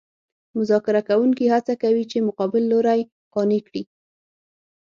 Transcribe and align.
مذاکره 0.57 1.01
کوونکي 1.09 1.45
هڅه 1.53 1.73
کوي 1.83 2.03
چې 2.11 2.25
مقابل 2.27 2.63
لوری 2.71 3.01
قانع 3.33 3.59
کړي 3.67 3.83